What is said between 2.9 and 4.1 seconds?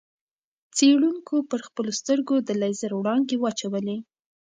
وړانګې واچولې.